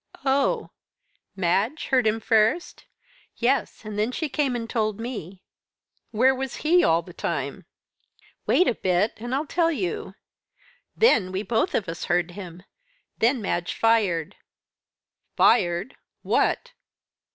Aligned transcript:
"Oh 0.25 0.71
Madge 1.35 1.85
heard 1.89 2.07
him 2.07 2.19
first?" 2.19 2.85
"Yes, 3.35 3.85
and 3.85 3.99
then 3.99 4.11
she 4.11 4.29
came 4.29 4.55
and 4.55 4.67
told 4.67 4.99
me" 4.99 5.43
"Where 6.09 6.33
was 6.33 6.55
he 6.65 6.83
all 6.83 7.03
the 7.03 7.13
time?" 7.13 7.65
"Wait 8.47 8.67
a 8.67 8.73
bit, 8.73 9.13
and 9.17 9.35
I'll 9.35 9.45
tell 9.45 9.71
you. 9.71 10.15
Then 10.97 11.31
we 11.31 11.43
both 11.43 11.75
of 11.75 11.87
us 11.87 12.05
heard 12.05 12.31
him 12.31 12.63
then 13.19 13.43
Madge 13.43 13.75
fired" 13.75 14.37
"Fired? 15.37 15.95
what?" 16.23 16.71